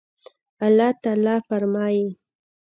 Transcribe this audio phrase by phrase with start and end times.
[0.67, 2.05] الله تعالى فرمايي